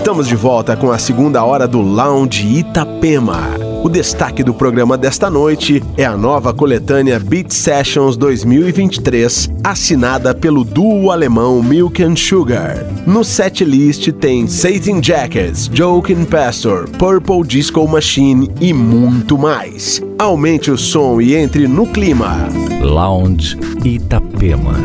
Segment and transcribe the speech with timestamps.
[0.00, 3.50] Estamos de volta com a segunda hora do Lounge Itapema.
[3.84, 10.64] O destaque do programa desta noite é a nova coletânea Beat Sessions 2023, assinada pelo
[10.64, 12.86] duo alemão Milk and Sugar.
[13.06, 20.02] No setlist tem Satan Jackets, Joking Pastor, Purple Disco Machine e muito mais.
[20.18, 22.48] Aumente o som e entre no clima.
[22.80, 24.76] Lounge Itapema.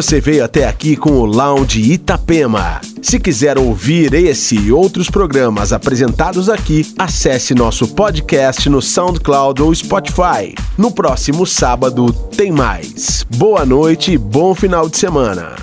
[0.00, 2.80] Você veio até aqui com o Lounge Itapema.
[3.02, 9.74] Se quiser ouvir esse e outros programas apresentados aqui, acesse nosso podcast no SoundCloud ou
[9.74, 10.54] Spotify.
[10.78, 13.26] No próximo sábado tem mais.
[13.36, 15.59] Boa noite e bom final de semana.